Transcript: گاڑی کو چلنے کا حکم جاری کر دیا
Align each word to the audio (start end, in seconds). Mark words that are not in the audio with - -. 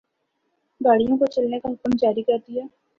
گاڑی 0.81 1.05
کو 1.19 1.25
چلنے 1.27 1.59
کا 1.59 1.69
حکم 1.69 1.91
جاری 2.01 2.23
کر 2.23 2.37
دیا 2.47 2.63